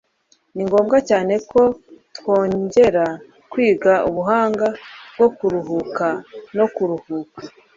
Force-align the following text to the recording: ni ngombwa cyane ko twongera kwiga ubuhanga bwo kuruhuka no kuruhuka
ni 0.55 0.63
ngombwa 0.67 0.97
cyane 1.09 1.33
ko 1.49 1.61
twongera 2.15 3.05
kwiga 3.51 3.93
ubuhanga 4.09 4.67
bwo 5.15 5.27
kuruhuka 5.37 6.07
no 6.57 6.65
kuruhuka 6.75 7.39